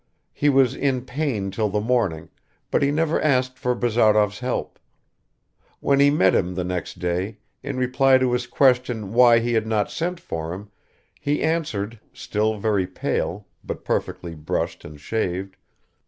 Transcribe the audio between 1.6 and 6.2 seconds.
the morning, but he never asked for Bazarov's help; when he